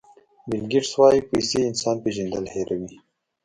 [0.49, 2.95] بیل ګېټس وایي پیسې انسان پېژندل هیروي.